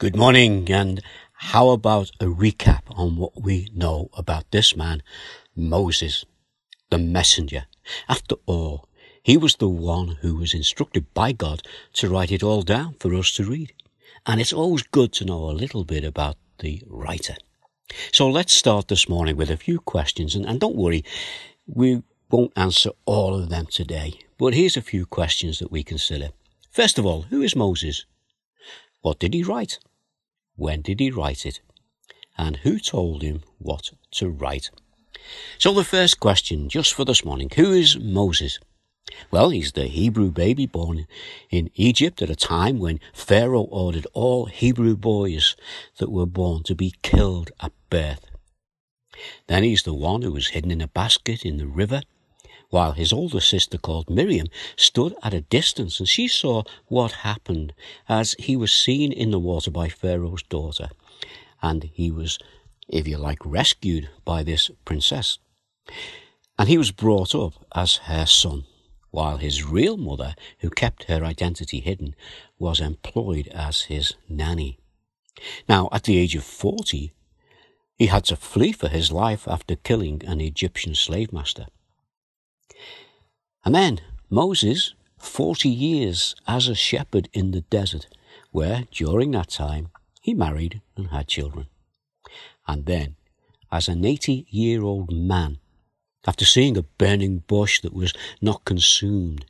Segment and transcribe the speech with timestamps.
[0.00, 1.02] Good morning, and
[1.32, 5.02] how about a recap on what we know about this man,
[5.56, 6.24] Moses,
[6.88, 7.64] the messenger?
[8.08, 8.88] After all,
[9.24, 11.62] he was the one who was instructed by God
[11.94, 13.72] to write it all down for us to read.
[14.24, 17.34] And it's always good to know a little bit about the writer.
[18.12, 21.04] So let's start this morning with a few questions, and, and don't worry,
[21.66, 26.28] we won't answer all of them today, but here's a few questions that we consider.
[26.70, 28.06] First of all, who is Moses?
[29.00, 29.80] What did he write?
[30.58, 31.60] When did he write it?
[32.36, 34.70] And who told him what to write?
[35.56, 38.58] So the first question, just for this morning, who is Moses?
[39.30, 41.06] Well, he's the Hebrew baby born
[41.48, 45.54] in Egypt at a time when Pharaoh ordered all Hebrew boys
[45.98, 48.26] that were born to be killed at birth.
[49.46, 52.02] Then he's the one who was hidden in a basket in the river,
[52.70, 54.46] while his older sister called Miriam
[54.76, 57.72] stood at a distance and she saw what happened
[58.08, 60.90] as he was seen in the water by Pharaoh's daughter.
[61.62, 62.38] And he was,
[62.88, 65.38] if you like, rescued by this princess.
[66.58, 68.64] And he was brought up as her son,
[69.10, 72.14] while his real mother, who kept her identity hidden,
[72.58, 74.78] was employed as his nanny.
[75.68, 77.12] Now, at the age of 40,
[77.96, 81.66] he had to flee for his life after killing an Egyptian slave master.
[83.64, 88.06] And then Moses, 40 years as a shepherd in the desert,
[88.50, 89.88] where during that time
[90.20, 91.66] he married and had children.
[92.66, 93.16] And then,
[93.70, 95.58] as an 80 year old man,
[96.26, 99.46] after seeing a burning bush that was not consumed,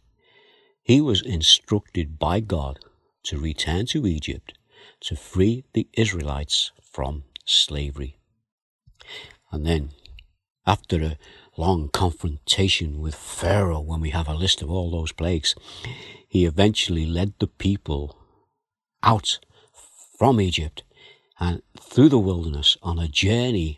[0.82, 2.78] he was instructed by God
[3.24, 4.54] to return to Egypt
[5.00, 8.18] to free the Israelites from slavery.
[9.50, 9.90] And then,
[10.66, 11.18] after a
[11.58, 15.54] long confrontation with Pharaoh, when we have a list of all those plagues,
[16.28, 18.16] he eventually led the people
[19.02, 19.38] out
[20.16, 20.84] from Egypt
[21.40, 23.76] and through the wilderness on a journey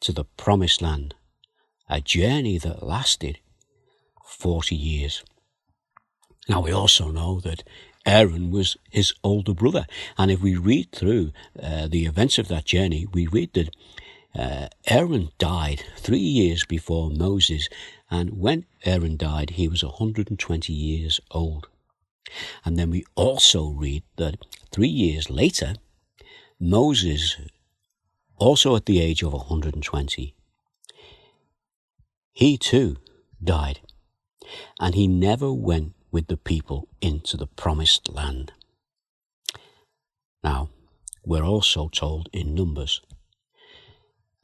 [0.00, 1.14] to the promised land,
[1.88, 3.38] a journey that lasted
[4.24, 5.24] 40 years.
[6.48, 7.64] Now, we also know that
[8.04, 9.86] Aaron was his older brother.
[10.16, 13.74] And if we read through uh, the events of that journey, we read that
[14.38, 17.68] uh, Aaron died three years before Moses,
[18.10, 21.68] and when Aaron died, he was 120 years old.
[22.64, 25.74] And then we also read that three years later,
[26.60, 27.36] Moses,
[28.36, 30.34] also at the age of 120,
[32.32, 32.96] he too
[33.42, 33.80] died,
[34.78, 38.52] and he never went with the people into the promised land.
[40.44, 40.68] Now,
[41.24, 43.00] we're also told in Numbers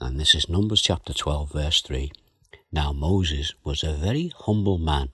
[0.03, 2.11] and this is Numbers chapter 12, verse 3.
[2.73, 5.11] Now Moses was a very humble man,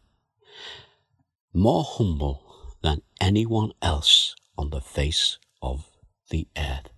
[1.52, 2.42] more humble
[2.82, 5.90] than anyone else on the face of
[6.30, 6.88] the earth.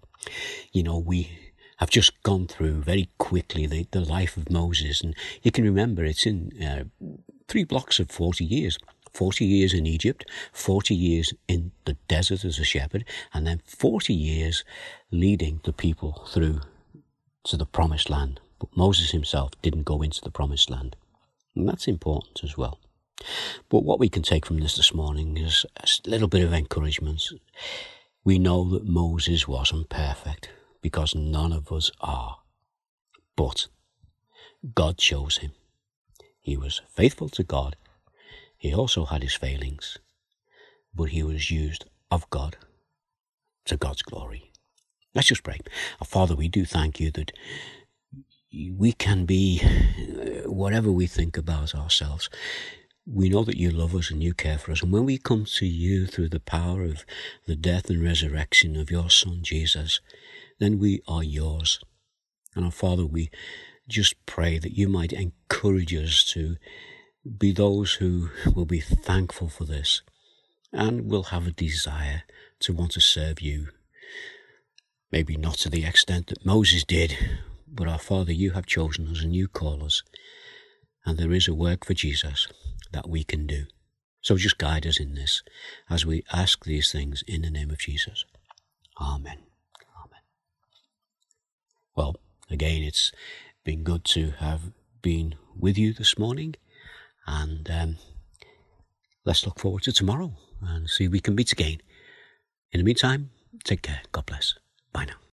[0.73, 1.31] You know, we
[1.79, 6.05] have just gone through very quickly the, the life of Moses, and you can remember
[6.05, 6.85] it's in uh,
[7.49, 8.79] three blocks of 40 years.
[9.13, 14.15] 40 years in Egypt, 40 years in the desert as a shepherd, and then 40
[14.15, 14.63] years
[15.11, 16.61] leading the people through
[17.51, 18.41] to the promised land.
[18.59, 20.97] But Moses himself didn't go into the promised land.
[21.57, 22.79] And that's important as well.
[23.69, 27.23] But what we can take from this this morning is a little bit of encouragement.
[28.25, 30.51] We know that Moses wasn't perfect
[30.81, 32.39] because none of us are.
[33.37, 33.67] But
[34.75, 35.53] God chose him.
[36.41, 37.77] He was faithful to God.
[38.57, 39.99] He also had his failings,
[40.95, 42.57] but he was used of God
[43.65, 44.50] to God's glory.
[45.15, 45.59] Let's just pray.
[46.01, 47.33] Our Father, we do thank you that
[48.53, 52.31] we can be uh, whatever we think about ourselves.
[53.07, 54.83] We know that you love us and you care for us.
[54.83, 57.05] And when we come to you through the power of
[57.47, 60.01] the death and resurrection of your Son, Jesus,
[60.61, 61.81] then we are yours.
[62.55, 63.31] And our Father, we
[63.89, 66.55] just pray that you might encourage us to
[67.37, 70.03] be those who will be thankful for this
[70.73, 72.23] and will have a desire
[72.61, 73.71] to want to serve you
[75.13, 77.17] Maybe not to the extent that Moses did,
[77.67, 80.03] but our Father, you have chosen us and you call us.
[81.05, 82.47] And there is a work for Jesus
[82.93, 83.65] that we can do.
[84.23, 85.43] So just guide us in this
[85.89, 88.25] as we ask these things in the name of Jesus.
[89.01, 89.39] Amen.
[89.97, 90.21] Amen.
[91.97, 92.17] Well,
[92.51, 93.13] again, it's
[93.65, 94.73] been good to have
[95.03, 96.55] been with you this morning.
[97.27, 97.97] And um,
[99.25, 101.81] let's look forward to tomorrow and see if we can meet again.
[102.73, 103.31] In the meantime,
[103.65, 104.03] take care.
[104.13, 104.55] God bless.
[104.93, 105.30] Bye now.